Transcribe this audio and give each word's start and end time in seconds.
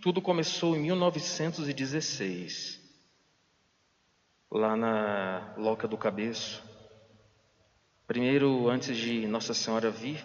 tudo 0.00 0.22
começou 0.22 0.74
em 0.74 0.80
1916, 0.80 2.80
lá 4.50 4.74
na 4.74 5.54
Loca 5.58 5.86
do 5.86 5.98
Cabeço. 5.98 6.64
Primeiro, 8.06 8.70
antes 8.70 8.96
de 8.96 9.26
Nossa 9.26 9.52
Senhora 9.52 9.90
vir, 9.90 10.24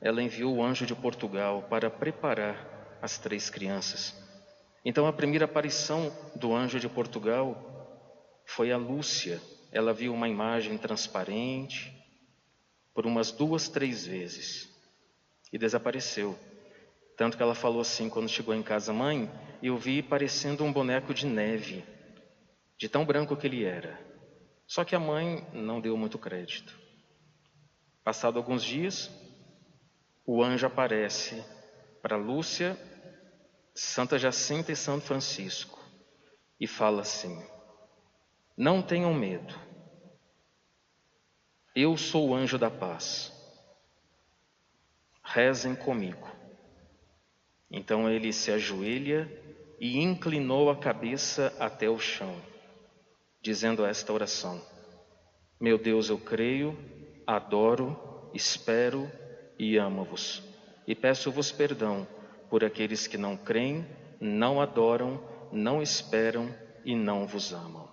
ela 0.00 0.22
enviou 0.22 0.54
o 0.54 0.62
anjo 0.62 0.86
de 0.86 0.94
Portugal 0.94 1.66
para 1.68 1.90
preparar 1.90 2.98
as 3.02 3.18
três 3.18 3.50
crianças. 3.50 4.14
Então, 4.84 5.04
a 5.06 5.12
primeira 5.12 5.46
aparição 5.46 6.12
do 6.36 6.54
anjo 6.54 6.78
de 6.78 6.88
Portugal 6.88 8.40
foi 8.44 8.70
a 8.70 8.76
Lúcia. 8.76 9.42
Ela 9.72 9.92
viu 9.92 10.14
uma 10.14 10.28
imagem 10.28 10.78
transparente 10.78 11.92
por 12.94 13.04
umas 13.04 13.32
duas, 13.32 13.68
três 13.68 14.06
vezes 14.06 14.72
e 15.52 15.58
desapareceu. 15.58 16.38
Tanto 17.16 17.36
que 17.36 17.42
ela 17.42 17.54
falou 17.54 17.80
assim 17.80 18.08
quando 18.08 18.28
chegou 18.28 18.54
em 18.54 18.62
casa, 18.62 18.92
mãe, 18.92 19.30
eu 19.62 19.76
vi 19.76 20.02
parecendo 20.02 20.64
um 20.64 20.72
boneco 20.72 21.14
de 21.14 21.26
neve, 21.26 21.84
de 22.76 22.88
tão 22.88 23.04
branco 23.04 23.36
que 23.36 23.46
ele 23.46 23.64
era. 23.64 23.98
Só 24.66 24.84
que 24.84 24.94
a 24.94 25.00
mãe 25.00 25.46
não 25.52 25.80
deu 25.80 25.96
muito 25.96 26.18
crédito. 26.18 26.78
Passado 28.02 28.38
alguns 28.38 28.64
dias, 28.64 29.10
o 30.26 30.42
anjo 30.42 30.66
aparece 30.66 31.44
para 32.00 32.16
Lúcia, 32.16 32.76
Santa 33.74 34.18
Jacinta 34.18 34.72
e 34.72 34.76
São 34.76 35.00
Francisco 35.00 35.78
e 36.58 36.66
fala 36.66 37.02
assim: 37.02 37.40
Não 38.56 38.82
tenham 38.82 39.14
medo, 39.14 39.54
eu 41.74 41.96
sou 41.96 42.28
o 42.28 42.34
anjo 42.34 42.58
da 42.58 42.70
paz, 42.70 43.32
rezem 45.24 45.74
comigo. 45.74 46.41
Então 47.72 48.08
ele 48.08 48.32
se 48.32 48.52
ajoelha 48.52 49.30
e 49.80 49.98
inclinou 49.98 50.70
a 50.70 50.76
cabeça 50.76 51.52
até 51.58 51.88
o 51.88 51.98
chão, 51.98 52.36
dizendo 53.40 53.84
esta 53.84 54.12
oração: 54.12 54.60
Meu 55.60 55.78
Deus, 55.78 56.10
eu 56.10 56.18
creio, 56.18 56.76
adoro, 57.26 57.96
espero 58.34 59.10
e 59.58 59.78
amo-vos. 59.78 60.42
E 60.86 60.94
peço-vos 60.94 61.50
perdão 61.50 62.06
por 62.50 62.62
aqueles 62.62 63.06
que 63.06 63.16
não 63.16 63.36
creem, 63.36 63.86
não 64.20 64.60
adoram, 64.60 65.20
não 65.50 65.80
esperam 65.80 66.54
e 66.84 66.94
não 66.94 67.26
vos 67.26 67.52
amam. 67.52 67.91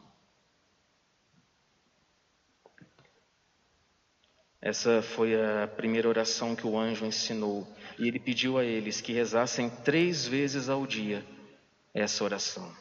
Essa 4.61 5.01
foi 5.01 5.33
a 5.35 5.67
primeira 5.67 6.09
oração 6.09 6.55
que 6.55 6.67
o 6.67 6.77
anjo 6.77 7.05
ensinou. 7.05 7.67
E 7.97 8.07
ele 8.07 8.19
pediu 8.19 8.57
a 8.57 8.63
eles 8.63 8.99
que 8.99 9.13
rezassem 9.13 9.69
três 9.69 10.27
vezes 10.27 10.67
ao 10.67 10.85
dia 10.85 11.25
essa 11.93 12.23
oração. 12.23 12.71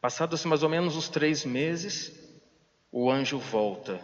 Passados 0.00 0.44
mais 0.44 0.62
ou 0.62 0.68
menos 0.68 0.96
os 0.96 1.08
três 1.08 1.44
meses, 1.44 2.12
o 2.90 3.10
anjo 3.10 3.38
volta 3.38 4.00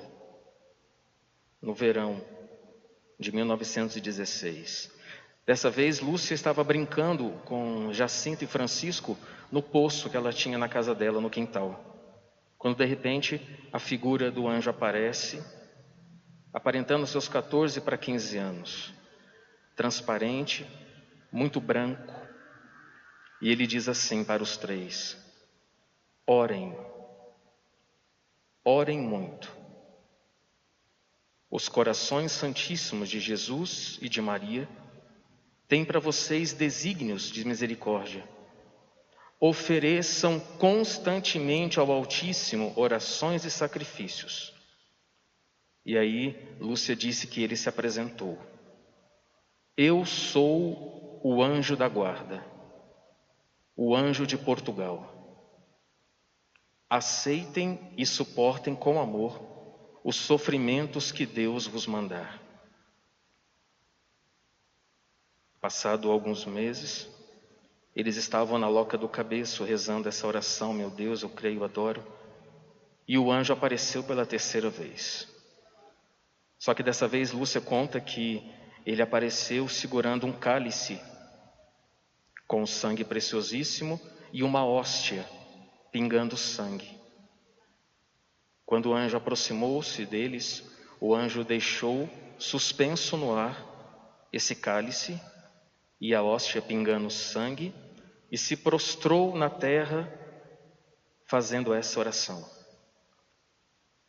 no 1.60 1.74
verão 1.74 2.22
de 3.18 3.32
1916. 3.32 4.92
Dessa 5.44 5.70
vez, 5.70 6.00
Lúcia 6.00 6.34
estava 6.34 6.62
brincando 6.62 7.30
com 7.46 7.92
Jacinto 7.92 8.44
e 8.44 8.46
Francisco 8.46 9.18
no 9.50 9.62
poço 9.62 10.10
que 10.10 10.16
ela 10.16 10.32
tinha 10.32 10.58
na 10.58 10.68
casa 10.68 10.94
dela, 10.94 11.20
no 11.20 11.30
quintal. 11.30 11.84
Quando 12.58 12.76
de 12.76 12.84
repente 12.84 13.40
a 13.72 13.78
figura 13.78 14.30
do 14.30 14.46
anjo 14.46 14.68
aparece 14.68 15.42
aparentando 16.52 17.06
seus 17.06 17.28
14 17.28 17.80
para 17.80 17.98
15 17.98 18.36
anos, 18.38 18.94
transparente, 19.76 20.66
muito 21.30 21.60
branco, 21.60 22.14
e 23.40 23.50
ele 23.50 23.66
diz 23.66 23.88
assim 23.88 24.24
para 24.24 24.42
os 24.42 24.56
três: 24.56 25.16
orem, 26.26 26.76
orem 28.64 28.98
muito. 28.98 29.56
Os 31.50 31.68
corações 31.68 32.32
santíssimos 32.32 33.08
de 33.08 33.20
Jesus 33.20 33.98
e 34.02 34.08
de 34.08 34.20
Maria 34.20 34.68
têm 35.66 35.82
para 35.82 35.98
vocês 35.98 36.52
desígnios 36.52 37.30
de 37.30 37.46
misericórdia. 37.46 38.28
Ofereçam 39.40 40.40
constantemente 40.40 41.78
ao 41.78 41.90
Altíssimo 41.90 42.72
orações 42.76 43.44
e 43.44 43.50
sacrifícios 43.50 44.57
e 45.88 45.96
aí 45.96 46.36
Lúcia 46.60 46.94
disse 46.94 47.26
que 47.26 47.42
ele 47.42 47.56
se 47.56 47.66
apresentou. 47.66 48.38
Eu 49.74 50.04
sou 50.04 51.18
o 51.24 51.42
anjo 51.42 51.78
da 51.78 51.88
guarda, 51.88 52.44
o 53.74 53.96
anjo 53.96 54.26
de 54.26 54.36
Portugal. 54.36 55.10
Aceitem 56.90 57.94
e 57.96 58.04
suportem 58.04 58.76
com 58.76 59.00
amor 59.00 59.40
os 60.04 60.16
sofrimentos 60.16 61.10
que 61.10 61.24
Deus 61.24 61.66
vos 61.66 61.86
mandar. 61.86 62.38
Passado 65.58 66.10
alguns 66.10 66.44
meses, 66.44 67.08
eles 67.96 68.18
estavam 68.18 68.58
na 68.58 68.68
loca 68.68 68.98
do 68.98 69.08
cabeço 69.08 69.64
rezando 69.64 70.06
essa 70.06 70.26
oração, 70.26 70.74
meu 70.74 70.90
Deus, 70.90 71.22
eu 71.22 71.30
creio, 71.30 71.64
adoro. 71.64 72.04
E 73.08 73.16
o 73.16 73.32
anjo 73.32 73.54
apareceu 73.54 74.04
pela 74.04 74.26
terceira 74.26 74.68
vez. 74.68 75.37
Só 76.58 76.74
que 76.74 76.82
dessa 76.82 77.06
vez 77.06 77.32
Lúcia 77.32 77.60
conta 77.60 78.00
que 78.00 78.42
ele 78.84 79.02
apareceu 79.02 79.68
segurando 79.68 80.26
um 80.26 80.32
cálice 80.32 81.00
com 82.46 82.66
sangue 82.66 83.04
preciosíssimo 83.04 84.00
e 84.32 84.42
uma 84.42 84.64
hóstia 84.64 85.24
pingando 85.92 86.36
sangue. 86.36 86.98
Quando 88.64 88.90
o 88.90 88.94
anjo 88.94 89.16
aproximou-se 89.16 90.04
deles, 90.04 90.64
o 91.00 91.14
anjo 91.14 91.44
deixou 91.44 92.08
suspenso 92.38 93.16
no 93.16 93.34
ar 93.34 93.66
esse 94.32 94.54
cálice 94.54 95.20
e 96.00 96.14
a 96.14 96.22
hóstia 96.22 96.60
pingando 96.60 97.10
sangue 97.10 97.74
e 98.30 98.36
se 98.36 98.56
prostrou 98.56 99.36
na 99.36 99.48
terra 99.48 100.12
fazendo 101.26 101.74
essa 101.74 101.98
oração. 101.98 102.48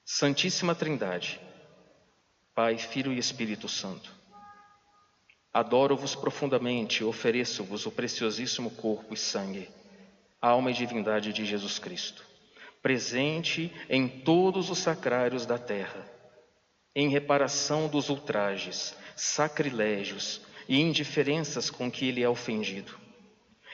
Santíssima 0.05 0.73
Trindade, 0.73 1.39
Pai, 2.59 2.77
Filho 2.77 3.13
e 3.13 3.17
Espírito 3.17 3.69
Santo. 3.69 4.11
Adoro-vos 5.53 6.13
profundamente, 6.13 7.05
ofereço-vos 7.05 7.85
o 7.85 7.91
preciosíssimo 7.91 8.69
corpo 8.71 9.13
e 9.13 9.17
sangue, 9.17 9.69
alma 10.41 10.69
e 10.69 10.73
divindade 10.73 11.31
de 11.31 11.45
Jesus 11.45 11.79
Cristo, 11.79 12.21
presente 12.81 13.71
em 13.89 14.09
todos 14.09 14.69
os 14.69 14.77
sacrários 14.77 15.45
da 15.45 15.57
terra, 15.57 16.05
em 16.93 17.07
reparação 17.07 17.87
dos 17.87 18.09
ultrajes, 18.09 18.93
sacrilégios 19.15 20.41
e 20.67 20.81
indiferenças 20.81 21.69
com 21.69 21.89
que 21.89 22.09
ele 22.09 22.21
é 22.21 22.27
ofendido, 22.27 22.93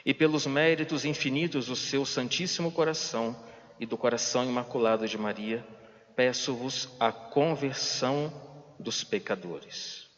e 0.04 0.14
pelos 0.14 0.46
méritos 0.46 1.04
infinitos 1.04 1.66
do 1.66 1.74
seu 1.74 2.06
Santíssimo 2.06 2.70
Coração 2.70 3.34
e 3.80 3.84
do 3.84 3.98
coração 3.98 4.44
imaculado 4.44 5.08
de 5.08 5.18
Maria, 5.18 5.66
peço-vos 6.14 6.88
a 7.00 7.10
conversão 7.10 8.46
dos 8.78 9.04
pecadores. 9.04 10.08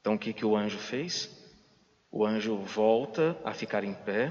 Então 0.00 0.14
o 0.14 0.18
que, 0.18 0.32
que 0.32 0.44
o 0.44 0.56
anjo 0.56 0.78
fez? 0.78 1.30
O 2.10 2.26
anjo 2.26 2.56
volta 2.58 3.38
a 3.44 3.54
ficar 3.54 3.84
em 3.84 3.94
pé, 3.94 4.30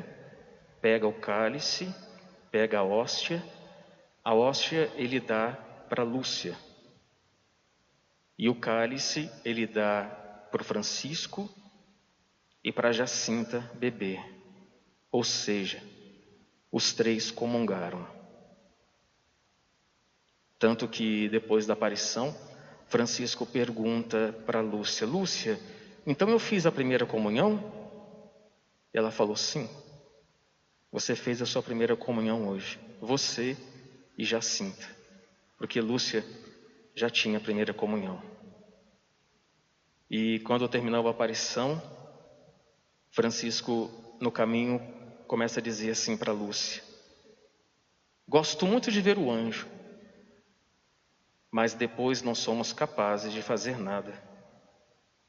pega 0.81 1.07
o 1.07 1.13
cálice, 1.13 1.94
pega 2.51 2.79
a 2.79 2.84
hóstia, 2.84 3.44
a 4.23 4.34
hóstia 4.34 4.91
ele 4.95 5.19
dá 5.19 5.53
para 5.89 6.03
Lúcia, 6.03 6.57
e 8.38 8.50
o 8.50 8.56
cálice 8.56 9.31
ele 9.44 9.66
dá 9.66 10.03
para 10.51 10.63
Francisco 10.63 11.50
e 12.63 12.72
para 12.72 12.91
Jacinta 12.91 13.59
beber. 13.75 14.19
Ou 15.12 15.24
seja, 15.24 15.81
os 16.71 16.94
três 16.94 17.31
comungaram. 17.31 18.07
Tanto 20.57 20.88
que 20.88 21.27
depois 21.30 21.65
da 21.65 21.74
aparição, 21.74 22.36
Francisco 22.91 23.45
pergunta 23.45 24.35
para 24.45 24.59
Lúcia: 24.59 25.07
Lúcia, 25.07 25.57
então 26.05 26.29
eu 26.29 26.38
fiz 26.38 26.65
a 26.65 26.71
primeira 26.71 27.05
comunhão? 27.05 27.63
Ela 28.93 29.09
falou: 29.09 29.38
Sim. 29.38 29.69
Você 30.91 31.15
fez 31.15 31.41
a 31.41 31.45
sua 31.45 31.63
primeira 31.63 31.95
comunhão 31.95 32.49
hoje, 32.49 32.77
você 32.99 33.55
e 34.17 34.25
Jacinta, 34.25 34.85
porque 35.57 35.79
Lúcia 35.79 36.25
já 36.93 37.09
tinha 37.09 37.38
a 37.38 37.41
primeira 37.41 37.73
comunhão. 37.73 38.21
E 40.09 40.39
quando 40.39 40.67
terminou 40.67 41.07
a 41.07 41.11
aparição, 41.11 41.81
Francisco, 43.09 43.89
no 44.19 44.29
caminho, 44.29 44.81
começa 45.25 45.61
a 45.61 45.63
dizer 45.63 45.91
assim 45.91 46.17
para 46.17 46.33
Lúcia: 46.33 46.83
Gosto 48.27 48.67
muito 48.67 48.91
de 48.91 48.99
ver 48.99 49.17
o 49.17 49.31
anjo 49.31 49.65
mas 51.51 51.74
depois 51.74 52.21
não 52.21 52.33
somos 52.33 52.71
capazes 52.71 53.33
de 53.33 53.42
fazer 53.42 53.77
nada. 53.77 54.18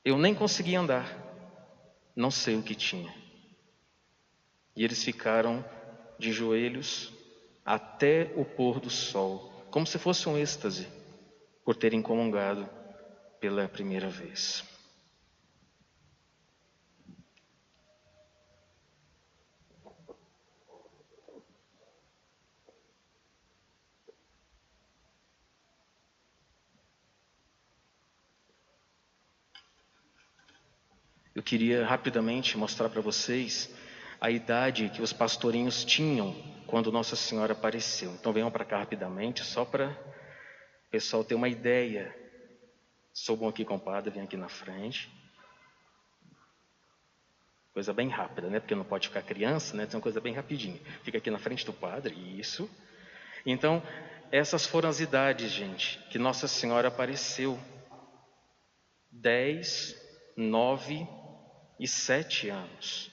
Eu 0.05 0.17
nem 0.17 0.35
consegui 0.35 0.77
andar, 0.77 1.11
não 2.15 2.31
sei 2.31 2.57
o 2.57 2.63
que 2.63 2.75
tinha. 2.75 3.13
E 4.77 4.85
eles 4.85 5.03
ficaram 5.03 5.65
de 6.19 6.33
joelhos 6.33 7.13
até 7.65 8.33
o 8.37 8.45
pôr 8.45 8.81
do 8.81 8.89
sol, 8.89 9.51
como 9.71 9.87
se 9.87 9.99
fosse 9.99 10.29
um 10.29 10.39
êxtase 10.39 10.89
por 11.65 11.77
terem 11.77 12.01
comungado 12.01 12.69
pela 13.41 13.69
primeira 13.69 14.09
vez. 14.09 14.65
Eu 31.43 31.45
queria 31.45 31.85
rapidamente 31.85 32.57
mostrar 32.57 32.89
para 32.89 33.01
vocês 33.01 33.69
a 34.21 34.31
idade 34.31 34.89
que 34.91 35.03
os 35.03 35.13
pastorinhos 35.13 35.85
tinham 35.85 36.33
quando 36.69 36.93
Nossa 36.93 37.17
Senhora 37.17 37.53
apareceu. 37.53 38.13
Então 38.13 38.33
venham 38.33 38.49
para 38.49 38.65
cá 38.65 38.79
rapidamente, 38.79 39.43
só 39.43 39.65
para 39.65 39.89
o 40.87 40.91
pessoal 40.93 41.25
ter 41.25 41.35
uma 41.35 41.49
ideia. 41.49 42.17
Sou 43.13 43.37
bom 43.37 43.49
aqui, 43.49 43.65
compadre, 43.65 44.09
vem 44.09 44.23
aqui 44.23 44.37
na 44.37 44.49
frente. 44.49 45.11
Coisa 47.73 47.93
bem 47.93 48.09
rápida, 48.09 48.49
né? 48.49 48.61
Porque 48.61 48.77
não 48.77 48.85
pode 48.85 49.09
ficar 49.09 49.23
criança, 49.23 49.77
né? 49.77 49.83
Então, 49.83 50.01
coisa 50.01 50.21
bem 50.21 50.35
rapidinha. 50.35 50.81
Fica 51.03 51.19
aqui 51.19 51.29
na 51.29 51.41
frente 51.41 51.67
do 51.67 51.73
padre, 51.73 52.15
isso. 52.39 52.71
Então, 53.45 53.83
essas 54.31 54.65
foram 54.65 54.89
as 54.89 55.01
idades, 55.01 55.51
gente, 55.51 55.99
que 56.09 56.21
Nossa 56.21 56.47
Senhora 56.47 56.87
apareceu. 56.87 57.59
Dez, 59.11 59.97
nove 60.37 61.05
e 61.83 61.89
sete 61.89 62.49
anos. 62.49 63.11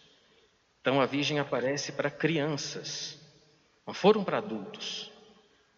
Então 0.80 1.02
a 1.02 1.06
Virgem 1.08 1.40
aparece 1.40 1.92
para 1.92 2.12
crianças, 2.12 3.20
não 3.86 3.96
foram 3.96 4.24
para 4.24 4.38
adultos. 4.38 5.12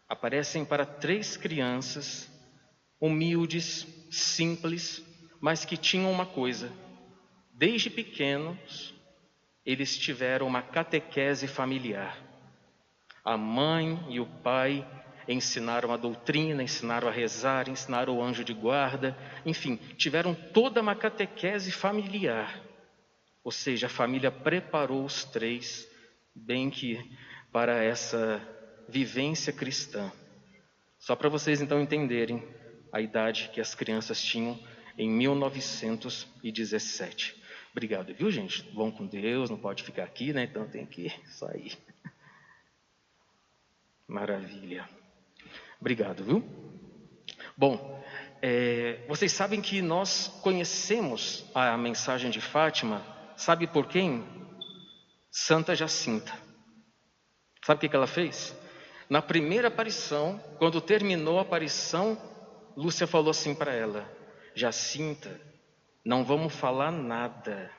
Aparecem 0.09 0.65
para 0.65 0.85
três 0.85 1.37
crianças, 1.37 2.29
humildes, 2.99 3.87
simples, 4.11 5.01
mas 5.39 5.63
que 5.63 5.77
tinham 5.77 6.11
uma 6.11 6.25
coisa: 6.25 6.69
desde 7.53 7.89
pequenos, 7.89 8.93
eles 9.65 9.97
tiveram 9.97 10.45
uma 10.45 10.61
catequese 10.61 11.47
familiar. 11.47 12.21
A 13.23 13.37
mãe 13.37 14.05
e 14.09 14.19
o 14.19 14.25
pai 14.25 14.85
ensinaram 15.29 15.93
a 15.93 15.97
doutrina, 15.97 16.61
ensinaram 16.61 17.07
a 17.07 17.11
rezar, 17.11 17.69
ensinaram 17.69 18.17
o 18.17 18.21
anjo 18.21 18.43
de 18.43 18.53
guarda, 18.53 19.17
enfim, 19.45 19.77
tiveram 19.95 20.35
toda 20.35 20.81
uma 20.81 20.93
catequese 20.93 21.71
familiar. 21.71 22.70
Ou 23.43 23.51
seja, 23.51 23.87
a 23.87 23.89
família 23.89 24.31
preparou 24.31 25.03
os 25.03 25.25
três 25.25 25.89
bem 26.33 26.69
que 26.69 26.97
para 27.51 27.83
essa 27.83 28.41
vivência 28.87 29.51
cristã. 29.51 30.09
Só 30.99 31.13
para 31.15 31.29
vocês 31.29 31.59
então 31.61 31.81
entenderem 31.81 32.47
a 32.91 33.01
idade 33.01 33.49
que 33.53 33.59
as 33.59 33.73
crianças 33.73 34.21
tinham 34.21 34.59
em 34.97 35.09
1917. 35.09 37.41
Obrigado, 37.71 38.13
viu, 38.13 38.29
gente? 38.29 38.69
Vão 38.73 38.91
com 38.91 39.07
Deus, 39.07 39.49
não 39.49 39.57
pode 39.57 39.81
ficar 39.83 40.03
aqui, 40.03 40.33
né? 40.33 40.43
Então 40.43 40.67
tem 40.67 40.85
que 40.85 41.09
sair. 41.25 41.77
Maravilha. 44.07 44.87
Obrigado, 45.79 46.23
viu? 46.23 46.43
Bom, 47.57 48.03
é, 48.41 49.03
vocês 49.07 49.31
sabem 49.31 49.61
que 49.61 49.81
nós 49.81 50.27
conhecemos 50.41 51.45
a 51.55 51.77
mensagem 51.77 52.29
de 52.29 52.41
Fátima 52.41 53.01
Sabe 53.41 53.65
por 53.65 53.87
quem? 53.87 54.23
Santa 55.31 55.73
Jacinta. 55.73 56.31
Sabe 57.65 57.87
o 57.87 57.89
que 57.89 57.95
ela 57.95 58.05
fez? 58.05 58.55
Na 59.09 59.19
primeira 59.19 59.67
aparição, 59.67 60.39
quando 60.59 60.79
terminou 60.79 61.39
a 61.39 61.41
aparição, 61.41 62.15
Lúcia 62.77 63.07
falou 63.07 63.31
assim 63.31 63.55
para 63.55 63.73
ela: 63.73 64.07
Jacinta, 64.53 65.41
não 66.05 66.23
vamos 66.23 66.53
falar 66.53 66.91
nada 66.91 67.71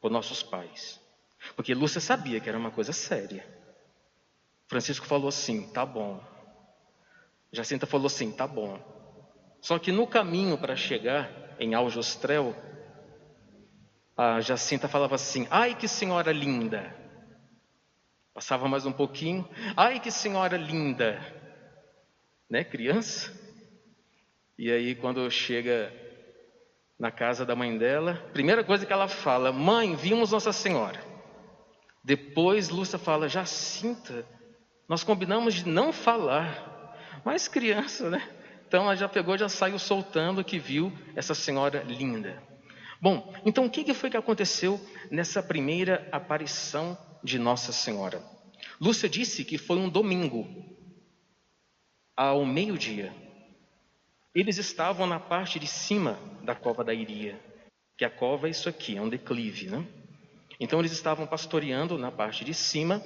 para 0.00 0.08
nossos 0.08 0.42
pais. 0.42 0.98
Porque 1.54 1.74
Lúcia 1.74 2.00
sabia 2.00 2.40
que 2.40 2.48
era 2.48 2.56
uma 2.56 2.70
coisa 2.70 2.94
séria. 2.94 3.46
Francisco 4.66 5.04
falou 5.04 5.28
assim: 5.28 5.70
tá 5.72 5.84
bom. 5.84 6.24
Jacinta 7.52 7.84
falou 7.84 8.06
assim: 8.06 8.32
tá 8.32 8.46
bom. 8.46 8.80
Só 9.60 9.78
que 9.78 9.92
no 9.92 10.06
caminho 10.06 10.56
para 10.56 10.74
chegar 10.74 11.54
em 11.60 11.74
Aljostrel, 11.74 12.56
a 14.16 14.40
Jacinta 14.40 14.88
falava 14.88 15.14
assim: 15.14 15.46
Ai, 15.50 15.74
que 15.74 15.86
senhora 15.86 16.32
linda. 16.32 16.94
Passava 18.32 18.66
mais 18.66 18.86
um 18.86 18.92
pouquinho: 18.92 19.46
Ai, 19.76 20.00
que 20.00 20.10
senhora 20.10 20.56
linda. 20.56 21.20
Né, 22.48 22.64
criança? 22.64 23.32
E 24.58 24.70
aí, 24.70 24.94
quando 24.94 25.30
chega 25.30 25.92
na 26.98 27.10
casa 27.10 27.44
da 27.44 27.54
mãe 27.54 27.76
dela, 27.76 28.14
primeira 28.32 28.64
coisa 28.64 28.86
que 28.86 28.92
ela 28.92 29.08
fala: 29.08 29.52
Mãe, 29.52 29.94
vimos 29.94 30.32
Nossa 30.32 30.52
Senhora. 30.52 31.00
Depois, 32.02 32.70
Lúcia 32.70 32.98
fala: 32.98 33.28
Jacinta, 33.28 34.26
nós 34.88 35.04
combinamos 35.04 35.54
de 35.54 35.68
não 35.68 35.92
falar. 35.92 36.74
Mas 37.22 37.48
criança, 37.48 38.08
né? 38.08 38.26
Então 38.66 38.84
ela 38.84 38.96
já 38.96 39.08
pegou, 39.08 39.36
já 39.36 39.48
saiu 39.48 39.78
soltando 39.78 40.44
que 40.44 40.58
viu 40.58 40.92
essa 41.14 41.34
senhora 41.34 41.82
linda. 41.82 42.42
Bom, 43.06 43.32
então 43.44 43.64
o 43.64 43.70
que 43.70 43.94
foi 43.94 44.10
que 44.10 44.16
aconteceu 44.16 44.80
nessa 45.12 45.40
primeira 45.40 46.08
aparição 46.10 46.98
de 47.22 47.38
Nossa 47.38 47.70
Senhora? 47.70 48.20
Lúcia 48.80 49.08
disse 49.08 49.44
que 49.44 49.56
foi 49.56 49.76
um 49.76 49.88
domingo, 49.88 50.44
ao 52.16 52.44
meio-dia. 52.44 53.14
Eles 54.34 54.58
estavam 54.58 55.06
na 55.06 55.20
parte 55.20 55.60
de 55.60 55.68
cima 55.68 56.18
da 56.42 56.56
cova 56.56 56.82
da 56.82 56.92
Iria, 56.92 57.38
que 57.96 58.04
a 58.04 58.10
cova 58.10 58.48
é 58.48 58.50
isso 58.50 58.68
aqui, 58.68 58.96
é 58.96 59.00
um 59.00 59.08
declive, 59.08 59.70
né? 59.70 59.86
Então 60.58 60.80
eles 60.80 60.90
estavam 60.90 61.28
pastoreando 61.28 61.96
na 61.96 62.10
parte 62.10 62.44
de 62.44 62.52
cima 62.52 63.00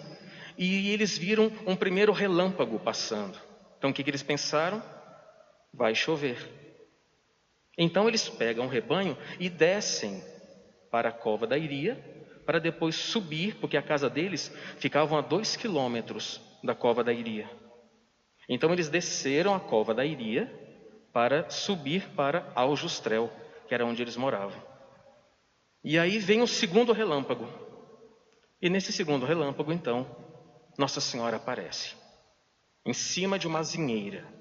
e 0.57 0.89
eles 0.89 1.19
viram 1.19 1.53
um 1.67 1.77
primeiro 1.77 2.11
relâmpago 2.11 2.79
passando. 2.79 3.39
Então 3.77 3.91
o 3.91 3.93
que, 3.93 4.03
que 4.03 4.09
eles 4.09 4.23
pensaram? 4.23 4.83
Vai 5.75 5.95
chover. 5.95 6.70
Então 7.83 8.07
eles 8.07 8.29
pegam 8.29 8.67
o 8.67 8.69
rebanho 8.69 9.17
e 9.39 9.49
descem 9.49 10.23
para 10.91 11.09
a 11.09 11.13
cova 11.13 11.47
da 11.47 11.57
Iria, 11.57 11.99
para 12.45 12.59
depois 12.61 12.95
subir, 12.95 13.57
porque 13.57 13.75
a 13.75 13.83
casa 13.83 14.11
deles 14.11 14.53
ficava 14.77 15.19
a 15.19 15.23
dois 15.23 15.57
quilômetros 15.57 16.43
da 16.63 16.75
cova 16.75 17.03
da 17.03 17.11
Iria. 17.11 17.49
Então 18.47 18.71
eles 18.71 18.91
desceram 18.91 19.55
a 19.55 19.61
cova 19.61 19.95
da 19.95 20.05
Iria 20.05 20.53
para 21.11 21.49
subir 21.49 22.07
para 22.11 22.53
Aljustrel, 22.55 23.33
que 23.67 23.73
era 23.73 23.87
onde 23.87 24.03
eles 24.03 24.17
moravam. 24.17 24.63
E 25.83 25.99
aí 25.99 26.19
vem 26.19 26.43
o 26.43 26.47
segundo 26.47 26.93
relâmpago. 26.93 27.49
E 28.61 28.69
nesse 28.69 28.93
segundo 28.93 29.25
relâmpago, 29.25 29.73
então, 29.73 30.07
Nossa 30.77 31.01
Senhora 31.01 31.39
aparece 31.39 31.95
em 32.85 32.93
cima 32.93 33.39
de 33.39 33.47
uma 33.47 33.61
azinheira 33.61 34.40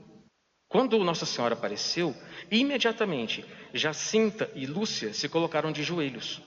quando 0.70 1.04
Nossa 1.04 1.26
Senhora 1.26 1.56
apareceu, 1.56 2.16
imediatamente 2.52 3.44
Jacinta 3.74 4.50
e 4.54 4.68
Lúcia 4.68 5.14
se 5.14 5.28
colocaram 5.28 5.72
de 5.72 5.82
joelhos. 5.82 6.42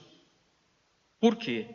Por 1.19 1.35
quê? 1.35 1.67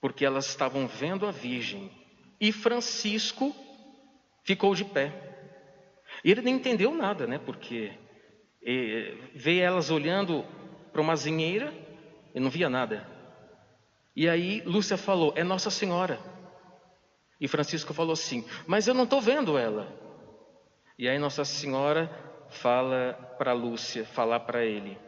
Porque 0.00 0.24
elas 0.24 0.48
estavam 0.48 0.88
vendo 0.88 1.26
a 1.26 1.30
Virgem 1.30 1.92
e 2.40 2.50
Francisco 2.50 3.54
ficou 4.42 4.74
de 4.74 4.86
pé. 4.86 5.12
E 6.24 6.30
ele 6.30 6.40
nem 6.40 6.54
entendeu 6.54 6.94
nada, 6.94 7.26
né? 7.26 7.38
Porque 7.38 7.92
vê 9.34 9.58
elas 9.58 9.90
olhando 9.90 10.44
para 10.92 11.02
uma 11.02 11.14
zinheira 11.14 11.72
e 12.34 12.40
não 12.40 12.48
via 12.48 12.70
nada. 12.70 13.06
E 14.16 14.28
aí 14.28 14.62
Lúcia 14.62 14.96
falou: 14.96 15.34
É 15.36 15.44
Nossa 15.44 15.70
Senhora. 15.70 16.18
E 17.38 17.46
Francisco 17.46 17.92
falou 17.92 18.14
assim: 18.14 18.46
Mas 18.66 18.88
eu 18.88 18.94
não 18.94 19.04
estou 19.04 19.20
vendo 19.20 19.58
ela. 19.58 20.07
E 20.98 21.08
aí 21.08 21.16
Nossa 21.16 21.44
Senhora 21.44 22.10
fala 22.50 23.12
para 23.38 23.52
Lúcia, 23.52 24.04
falar 24.04 24.40
para 24.40 24.64
ele. 24.64 24.98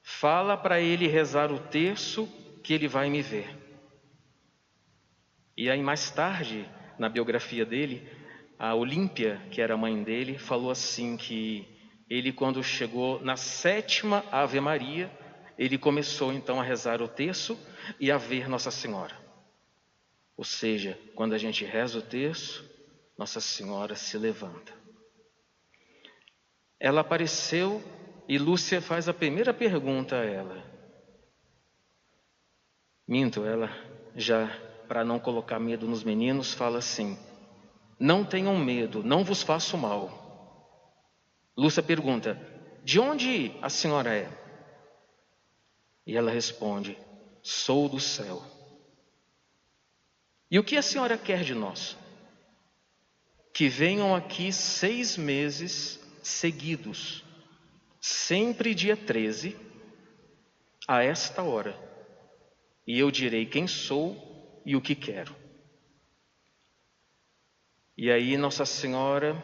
Fala 0.00 0.56
para 0.56 0.80
ele 0.80 1.08
rezar 1.08 1.50
o 1.50 1.58
terço 1.58 2.28
que 2.62 2.72
ele 2.72 2.86
vai 2.86 3.10
me 3.10 3.20
ver. 3.20 3.50
E 5.56 5.68
aí 5.68 5.82
mais 5.82 6.08
tarde, 6.08 6.70
na 6.96 7.08
biografia 7.08 7.66
dele, 7.66 8.08
a 8.56 8.76
Olímpia, 8.76 9.42
que 9.50 9.60
era 9.60 9.74
a 9.74 9.76
mãe 9.76 10.04
dele, 10.04 10.38
falou 10.38 10.70
assim 10.70 11.16
que 11.16 11.66
ele 12.08 12.32
quando 12.32 12.62
chegou 12.62 13.20
na 13.20 13.36
sétima 13.36 14.24
Ave 14.30 14.60
Maria, 14.60 15.10
ele 15.58 15.76
começou 15.76 16.32
então 16.32 16.60
a 16.60 16.62
rezar 16.62 17.02
o 17.02 17.08
terço 17.08 17.58
e 17.98 18.12
a 18.12 18.16
ver 18.16 18.48
Nossa 18.48 18.70
Senhora. 18.70 19.16
Ou 20.36 20.44
seja, 20.44 20.96
quando 21.16 21.32
a 21.32 21.38
gente 21.38 21.64
reza 21.64 21.98
o 21.98 22.02
terço, 22.02 22.64
Nossa 23.18 23.40
Senhora 23.40 23.96
se 23.96 24.16
levanta. 24.16 24.77
Ela 26.80 27.00
apareceu 27.00 27.82
e 28.28 28.38
Lúcia 28.38 28.80
faz 28.80 29.08
a 29.08 29.14
primeira 29.14 29.52
pergunta 29.52 30.16
a 30.16 30.24
ela. 30.24 30.64
Minto, 33.06 33.44
ela, 33.44 33.70
já 34.14 34.46
para 34.86 35.04
não 35.04 35.18
colocar 35.18 35.58
medo 35.58 35.88
nos 35.88 36.04
meninos, 36.04 36.52
fala 36.52 36.78
assim: 36.78 37.18
Não 37.98 38.24
tenham 38.24 38.56
medo, 38.56 39.02
não 39.02 39.24
vos 39.24 39.42
faço 39.42 39.76
mal. 39.76 40.28
Lúcia 41.56 41.82
pergunta: 41.82 42.40
De 42.84 43.00
onde 43.00 43.52
a 43.60 43.68
senhora 43.68 44.14
é? 44.14 44.30
E 46.06 46.16
ela 46.16 46.30
responde: 46.30 46.96
Sou 47.42 47.88
do 47.88 47.98
céu. 47.98 48.42
E 50.50 50.58
o 50.58 50.64
que 50.64 50.76
a 50.76 50.82
senhora 50.82 51.18
quer 51.18 51.42
de 51.42 51.54
nós? 51.54 51.96
Que 53.52 53.68
venham 53.68 54.14
aqui 54.14 54.52
seis 54.52 55.16
meses 55.16 55.97
seguidos, 56.22 57.24
sempre 58.00 58.74
dia 58.74 58.96
13, 58.96 59.56
a 60.86 61.02
esta 61.02 61.42
hora, 61.42 61.78
e 62.86 62.98
eu 62.98 63.10
direi 63.10 63.44
quem 63.44 63.66
sou 63.66 64.62
e 64.64 64.74
o 64.74 64.80
que 64.80 64.94
quero. 64.94 65.36
E 67.96 68.10
aí 68.10 68.36
Nossa 68.36 68.64
Senhora 68.64 69.42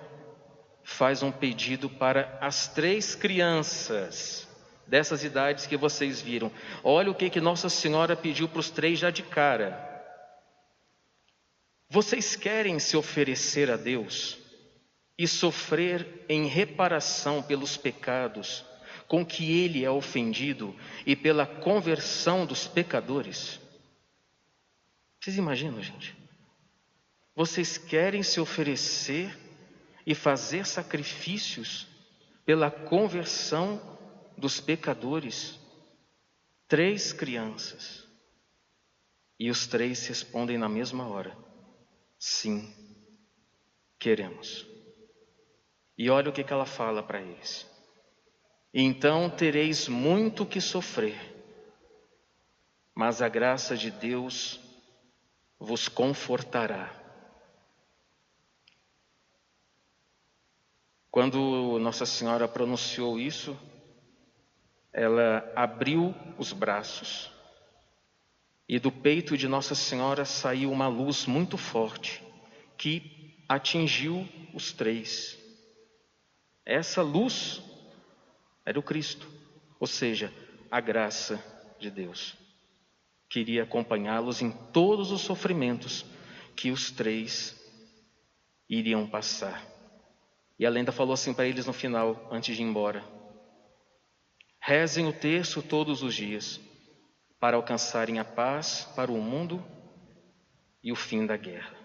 faz 0.83 1.23
um 1.23 1.33
pedido 1.33 1.91
para 1.91 2.39
as 2.41 2.69
três 2.69 3.15
crianças 3.15 4.49
dessas 4.87 5.25
idades 5.25 5.67
que 5.67 5.77
vocês 5.77 6.21
viram. 6.21 6.53
Olha 6.83 7.11
o 7.11 7.15
que, 7.15 7.31
que 7.31 7.41
Nossa 7.41 7.69
Senhora 7.69 8.15
pediu 8.15 8.49
para 8.49 8.61
os 8.61 8.71
três 8.71 8.99
já 8.99 9.11
de 9.11 9.23
cara. 9.23 9.93
Vocês 11.89 12.37
querem 12.37 12.79
se 12.79 12.97
oferecer 12.97 13.71
a 13.71 13.77
Deus 13.77 14.39
e 15.19 15.29
sofrer 15.29 16.25
em 16.29 16.47
reparação 16.47 17.43
pelos 17.43 17.77
pecados 17.77 18.65
com 19.07 19.25
que 19.25 19.61
Ele 19.61 19.85
é 19.85 19.91
ofendido 19.91 20.75
e 21.07 21.15
pela 21.15 21.47
conversão 21.47 22.45
dos 22.45 22.67
pecadores? 22.67 23.61
Vocês 25.21 25.37
imaginam, 25.37 25.83
gente? 25.83 26.17
Vocês 27.35 27.79
querem 27.79 28.23
se 28.23 28.41
oferecer 28.41 29.37
e 30.07 30.15
fazer 30.15 30.67
sacrifícios 30.67 31.87
pela 32.45 32.71
conversão 32.71 33.81
dos 34.37 34.61
pecadores. 34.61 35.59
Três 36.69 37.13
crianças. 37.13 38.07
E 39.39 39.51
os 39.51 39.67
três 39.67 40.07
respondem 40.07 40.57
na 40.57 40.69
mesma 40.69 41.09
hora: 41.09 41.37
Sim, 42.19 42.73
queremos. 43.99 44.74
E 45.97 46.11
olha 46.11 46.31
o 46.31 46.33
que, 46.33 46.45
que 46.45 46.53
ela 46.53 46.67
fala 46.67 47.03
para 47.03 47.21
eles: 47.21 47.67
Então 48.73 49.31
tereis 49.31 49.89
muito 49.89 50.45
que 50.45 50.61
sofrer, 50.61 51.19
mas 52.95 53.23
a 53.23 53.29
graça 53.29 53.77
de 53.77 53.91
Deus 53.91 54.61
vos 55.59 55.89
confortará 55.89 57.05
Quando 61.15 61.79
Nossa 61.79 62.05
Senhora 62.05 62.49
pronunciou 62.49 63.21
isso, 63.21 63.57
ela 64.93 65.49
abriu 65.55 66.13
os 66.37 66.53
braços 66.53 67.31
e 68.69 68.81
do 68.81 68.91
peito 68.91 69.37
de 69.37 69.47
Nossa 69.47 69.77
Senhora 69.77 70.25
saiu 70.25 70.73
uma 70.73 70.89
luz 70.89 71.25
muito 71.25 71.57
forte 71.57 72.21
que 72.77 73.39
atingiu 73.49 74.29
os 74.53 74.73
três. 74.73 75.39
Essa 76.65 77.03
luz 77.03 77.63
era 78.65 78.79
o 78.79 78.83
Cristo, 78.83 79.29
ou 79.79 79.87
seja, 79.87 80.33
a 80.71 80.81
graça 80.81 81.43
de 81.79 81.91
Deus. 81.91 82.35
Queria 83.29 83.65
acompanhá-los 83.65 84.41
em 84.41 84.51
todos 84.51 85.11
os 85.11 85.21
sofrimentos 85.21 86.07
que 86.57 86.71
os 86.71 86.91
três 86.91 87.61
iriam 88.69 89.07
passar. 89.07 89.67
E 90.59 90.65
a 90.65 90.71
lenda 90.71 90.93
falou 90.93 91.13
assim 91.13 91.35
para 91.35 91.47
eles 91.47 91.67
no 91.67 91.73
final, 91.73 92.29
antes 92.31 92.57
de 92.57 92.63
ir 92.63 92.65
embora: 92.65 93.05
Rezem 94.59 95.07
o 95.07 95.13
terço 95.13 95.61
todos 95.61 96.03
os 96.03 96.15
dias, 96.15 96.61
para 97.39 97.57
alcançarem 97.57 98.19
a 98.19 98.25
paz 98.25 98.89
para 98.97 99.13
o 99.13 99.21
mundo 99.21 99.63
e 100.83 100.91
o 100.91 100.97
fim 100.97 101.27
da 101.27 101.37
guerra. 101.37 101.77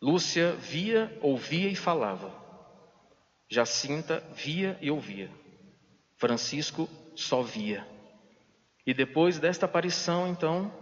Lúcia 0.00 0.54
via, 0.54 1.18
ouvia 1.20 1.68
e 1.68 1.76
falava. 1.76 2.39
Jacinta 3.52 4.22
via 4.32 4.78
e 4.80 4.92
ouvia. 4.92 5.28
Francisco 6.16 6.88
só 7.16 7.42
via. 7.42 7.84
E 8.86 8.94
depois 8.94 9.40
desta 9.40 9.66
aparição, 9.66 10.28
então, 10.28 10.72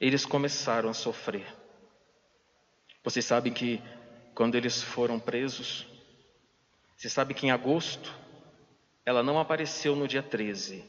eles 0.00 0.24
começaram 0.24 0.88
a 0.88 0.94
sofrer. 0.94 1.46
Vocês 3.04 3.26
sabem 3.26 3.52
que 3.52 3.82
quando 4.34 4.54
eles 4.54 4.82
foram 4.82 5.20
presos. 5.20 5.86
Você 6.96 7.10
sabe 7.10 7.34
que 7.34 7.46
em 7.46 7.50
agosto 7.50 8.16
ela 9.04 9.22
não 9.22 9.38
apareceu 9.38 9.94
no 9.94 10.08
dia 10.08 10.22
13, 10.22 10.84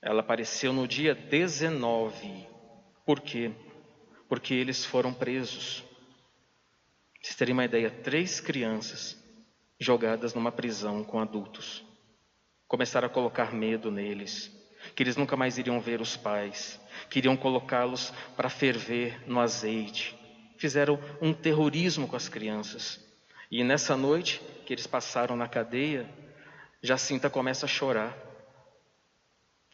ela 0.00 0.20
apareceu 0.20 0.72
no 0.72 0.86
dia 0.86 1.14
19. 1.14 2.48
Por 3.06 3.20
quê? 3.20 3.52
Porque 4.28 4.52
eles 4.52 4.84
foram 4.84 5.14
presos. 5.14 5.84
Vocês 7.22 7.36
terem 7.36 7.52
uma 7.52 7.64
ideia, 7.64 7.88
três 7.88 8.40
crianças 8.40 9.21
jogadas 9.82 10.34
numa 10.34 10.52
prisão 10.52 11.04
com 11.04 11.18
adultos. 11.18 11.84
Começaram 12.68 13.06
a 13.06 13.10
colocar 13.10 13.52
medo 13.52 13.90
neles, 13.90 14.50
que 14.94 15.02
eles 15.02 15.16
nunca 15.16 15.36
mais 15.36 15.58
iriam 15.58 15.80
ver 15.80 16.00
os 16.00 16.16
pais, 16.16 16.80
queriam 17.10 17.36
colocá-los 17.36 18.12
para 18.36 18.48
ferver 18.48 19.22
no 19.28 19.40
azeite, 19.40 20.16
fizeram 20.56 20.98
um 21.20 21.34
terrorismo 21.34 22.08
com 22.08 22.16
as 22.16 22.28
crianças. 22.28 23.00
E 23.50 23.62
nessa 23.62 23.96
noite 23.96 24.40
que 24.64 24.72
eles 24.72 24.86
passaram 24.86 25.36
na 25.36 25.46
cadeia, 25.46 26.08
Jacinta 26.80 27.28
começa 27.28 27.66
a 27.66 27.68
chorar. 27.68 28.16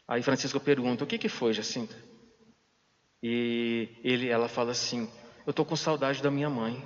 Aí 0.07 0.21
Francisco 0.21 0.59
pergunta: 0.59 1.03
O 1.03 1.07
que, 1.07 1.17
que 1.17 1.29
foi, 1.29 1.53
Jacinta? 1.53 1.95
E 3.21 3.89
ele, 4.03 4.27
ela 4.27 4.49
fala 4.49 4.71
assim: 4.71 5.09
Eu 5.45 5.51
estou 5.51 5.65
com 5.65 5.75
saudade 5.75 6.21
da 6.21 6.29
minha 6.29 6.49
mãe. 6.49 6.83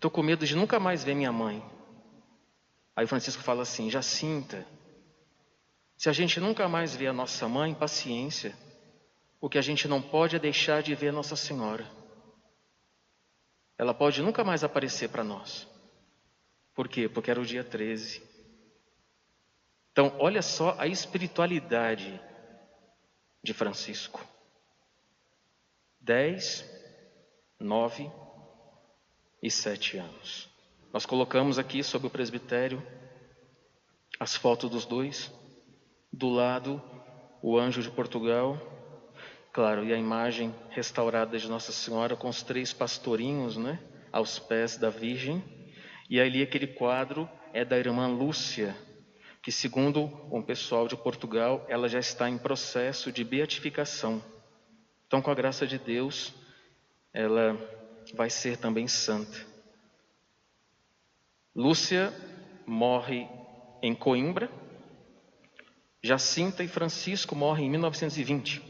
Estou 0.00 0.10
com 0.10 0.22
medo 0.22 0.46
de 0.46 0.56
nunca 0.56 0.80
mais 0.80 1.04
ver 1.04 1.14
minha 1.14 1.30
mãe. 1.30 1.62
Aí 2.96 3.06
Francisco 3.06 3.42
fala 3.42 3.60
assim: 3.62 3.90
Jacinta, 3.90 4.66
se 5.96 6.08
a 6.08 6.12
gente 6.12 6.40
nunca 6.40 6.66
mais 6.68 6.96
vê 6.96 7.06
a 7.06 7.12
nossa 7.12 7.46
mãe, 7.46 7.74
paciência. 7.74 8.56
O 9.40 9.48
que 9.48 9.58
a 9.58 9.62
gente 9.62 9.86
não 9.86 10.02
pode 10.02 10.34
é 10.36 10.38
deixar 10.38 10.82
de 10.82 10.94
ver 10.94 11.12
Nossa 11.12 11.36
Senhora 11.36 12.00
ela 13.80 13.94
pode 13.94 14.20
nunca 14.20 14.44
mais 14.44 14.62
aparecer 14.62 15.08
para 15.08 15.24
nós. 15.24 15.66
Por 16.74 16.86
quê? 16.86 17.08
Porque 17.08 17.30
era 17.30 17.40
o 17.40 17.46
dia 17.46 17.64
13. 17.64 18.22
Então, 19.90 20.14
olha 20.18 20.42
só 20.42 20.76
a 20.78 20.86
espiritualidade 20.86 22.20
de 23.42 23.54
Francisco. 23.54 24.22
10, 25.98 26.62
9 27.58 28.12
e 29.42 29.50
7 29.50 29.98
anos. 29.98 30.48
Nós 30.92 31.06
colocamos 31.06 31.58
aqui 31.58 31.82
sobre 31.82 32.08
o 32.08 32.10
presbitério 32.10 32.82
as 34.18 34.36
fotos 34.36 34.68
dos 34.68 34.84
dois. 34.84 35.32
Do 36.12 36.28
lado, 36.28 36.82
o 37.40 37.58
anjo 37.58 37.82
de 37.82 37.90
Portugal, 37.90 38.58
Claro, 39.52 39.84
e 39.84 39.92
a 39.92 39.98
imagem 39.98 40.54
restaurada 40.70 41.36
de 41.36 41.48
Nossa 41.48 41.72
Senhora 41.72 42.14
com 42.14 42.28
os 42.28 42.40
três 42.40 42.72
pastorinhos, 42.72 43.56
né, 43.56 43.80
aos 44.12 44.38
pés 44.38 44.76
da 44.76 44.90
Virgem. 44.90 45.42
E 46.08 46.20
ali 46.20 46.40
aquele 46.40 46.68
quadro 46.68 47.28
é 47.52 47.64
da 47.64 47.76
irmã 47.76 48.06
Lúcia, 48.06 48.76
que 49.42 49.50
segundo 49.50 50.04
um 50.30 50.40
pessoal 50.40 50.86
de 50.86 50.96
Portugal, 50.96 51.66
ela 51.68 51.88
já 51.88 51.98
está 51.98 52.28
em 52.30 52.38
processo 52.38 53.10
de 53.10 53.24
beatificação. 53.24 54.22
Então, 55.08 55.20
com 55.20 55.32
a 55.32 55.34
graça 55.34 55.66
de 55.66 55.78
Deus, 55.78 56.32
ela 57.12 57.58
vai 58.14 58.30
ser 58.30 58.56
também 58.56 58.86
santa. 58.88 59.38
Lúcia 61.54 62.12
morre 62.66 63.28
em 63.82 63.94
Coimbra. 63.94 64.50
Jacinta 66.02 66.64
e 66.64 66.68
Francisco 66.68 67.34
morrem 67.34 67.66
em 67.66 67.70
1920. 67.70 68.62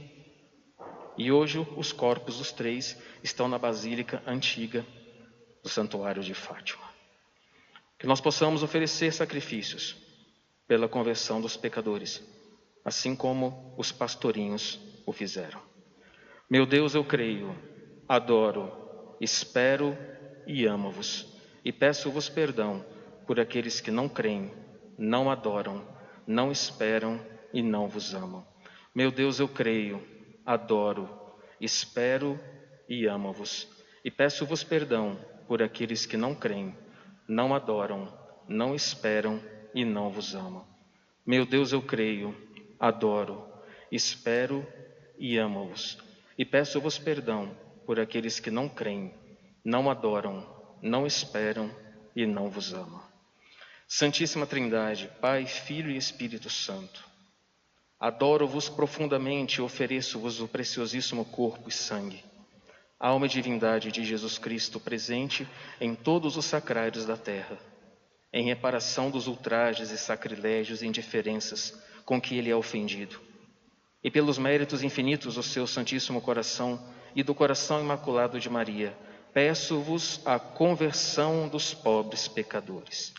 E 1.17 1.31
hoje 1.31 1.59
os 1.77 1.93
corpos 1.93 2.39
dos 2.39 2.51
três 2.51 3.01
estão 3.23 3.47
na 3.47 3.59
Basílica 3.59 4.23
Antiga 4.27 4.85
do 5.63 5.69
Santuário 5.69 6.23
de 6.23 6.35
Fátima. 6.35 6.89
Que 7.99 8.07
nós 8.07 8.21
possamos 8.21 8.63
oferecer 8.63 9.13
sacrifícios 9.13 9.97
pela 10.67 10.89
conversão 10.89 11.41
dos 11.41 11.57
pecadores, 11.57 12.23
assim 12.85 13.15
como 13.15 13.75
os 13.77 13.93
pastorinhos 13.93 14.81
o 15.05 15.13
fizeram. 15.13 15.61
Meu 16.49 16.65
Deus, 16.65 16.95
eu 16.95 17.05
creio, 17.05 17.55
adoro, 18.09 18.90
espero 19.21 19.97
e 20.47 20.67
amo-vos, 20.67 21.27
e 21.65 21.71
peço-vos 21.71 22.29
perdão 22.29 22.85
por 23.27 23.39
aqueles 23.39 23.81
que 23.81 23.91
não 23.91 24.09
creem, 24.09 24.51
não 24.99 25.31
adoram, 25.31 25.87
não 26.27 26.51
esperam 26.51 27.21
e 27.53 27.63
não 27.63 27.87
vos 27.89 28.15
amam. 28.15 28.47
Meu 28.95 29.11
Deus, 29.11 29.39
eu 29.39 29.47
creio, 29.47 30.03
adoro, 30.45 31.09
espero 31.61 32.41
e 32.89 33.07
amo-vos. 33.07 33.69
E 34.05 34.11
peço-vos 34.11 34.65
perdão 34.65 35.19
por 35.47 35.63
aqueles 35.63 36.07
que 36.07 36.17
não 36.17 36.35
creem, 36.35 36.75
não 37.29 37.55
adoram, 37.55 38.13
não 38.49 38.75
esperam 38.75 39.41
e 39.75 39.85
não 39.85 40.11
vos 40.11 40.35
amam. 40.35 40.67
Meu 41.25 41.45
Deus, 41.45 41.73
eu 41.73 41.83
creio, 41.83 42.35
adoro, 42.79 43.47
espero 43.93 44.67
e 45.19 45.37
amo-vos. 45.37 45.99
E 46.37 46.45
peço-vos 46.45 46.99
perdão 46.99 47.55
por 47.87 47.99
aqueles 47.99 48.41
que 48.41 48.51
não 48.51 48.69
creem, 48.69 49.15
não 49.65 49.91
adoram, 49.91 50.47
não 50.83 51.07
esperam 51.07 51.71
e 52.15 52.27
não 52.27 52.49
vos 52.49 52.73
amam. 52.73 53.03
Santíssima 53.87 54.47
Trindade, 54.47 55.11
Pai, 55.21 55.47
Filho 55.47 55.91
e 55.91 55.97
Espírito 55.97 56.49
Santo, 56.49 57.05
adoro-vos 57.99 58.69
profundamente 58.69 59.59
e 59.59 59.63
ofereço-vos 59.63 60.41
o 60.41 60.49
preciosíssimo 60.49 61.25
corpo 61.25 61.69
e 61.69 61.73
sangue, 61.73 62.25
alma 62.99 63.27
e 63.27 63.29
divindade 63.29 63.91
de 63.91 64.05
Jesus 64.05 64.39
Cristo 64.39 64.79
presente 64.79 65.47
em 65.81 65.95
todos 65.95 66.37
os 66.37 66.45
sacrários 66.45 67.05
da 67.05 67.17
terra, 67.17 67.59
em 68.33 68.45
reparação 68.45 69.11
dos 69.11 69.27
ultrajes 69.27 69.91
e 69.91 69.99
sacrilégios 69.99 70.83
e 70.83 70.87
indiferenças 70.87 71.77
com 72.05 72.21
que 72.21 72.37
ele 72.37 72.51
é 72.51 72.55
ofendido 72.55 73.31
e 74.03 74.11
pelos 74.11 74.39
méritos 74.39 74.83
infinitos 74.83 75.35
do 75.35 75.43
seu 75.43 75.67
Santíssimo 75.67 76.21
Coração 76.21 76.83
e 77.15 77.23
do 77.23 77.35
coração 77.35 77.81
imaculado 77.81 78.39
de 78.39 78.49
Maria, 78.49 78.97
peço-vos 79.33 80.21
a 80.25 80.39
conversão 80.39 81.49
dos 81.49 81.73
pobres 81.75 82.29
pecadores. 82.29 83.13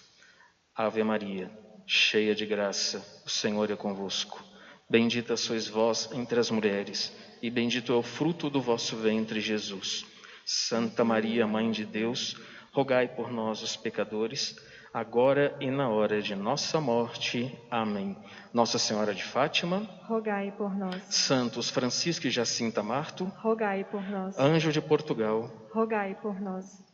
Ave 0.75 1.03
Maria, 1.03 1.51
cheia 1.85 2.33
de 2.33 2.45
graça, 2.45 3.05
o 3.25 3.29
Senhor 3.29 3.69
é 3.69 3.75
convosco. 3.75 4.43
Bendita 4.89 5.37
sois 5.37 5.67
vós 5.67 6.09
entre 6.13 6.39
as 6.39 6.49
mulheres, 6.49 7.13
e 7.41 7.49
bendito 7.49 7.93
é 7.93 7.95
o 7.95 8.03
fruto 8.03 8.49
do 8.49 8.61
vosso 8.61 8.95
ventre, 8.97 9.39
Jesus. 9.39 10.05
Santa 10.45 11.03
Maria, 11.03 11.47
Mãe 11.47 11.71
de 11.71 11.85
Deus, 11.85 12.35
rogai 12.71 13.07
por 13.07 13.31
nós, 13.31 13.61
os 13.61 13.75
pecadores, 13.75 14.55
agora 14.93 15.55
e 15.59 15.71
na 15.71 15.89
hora 15.89 16.21
de 16.21 16.35
nossa 16.35 16.79
morte. 16.81 17.57
Amém. 17.69 18.17
Nossa 18.53 18.77
Senhora 18.77 19.13
de 19.13 19.23
Fátima, 19.23 19.87
rogai 20.03 20.51
por 20.51 20.75
nós. 20.75 21.01
Santos 21.09 21.69
Francisco 21.69 22.27
e 22.27 22.31
Jacinta 22.31 22.83
Marto, 22.83 23.25
rogai 23.37 23.83
por 23.83 24.01
nós. 24.09 24.37
Anjo 24.37 24.71
de 24.71 24.81
Portugal, 24.81 25.49
rogai 25.73 26.15
por 26.21 26.39
nós. 26.41 26.90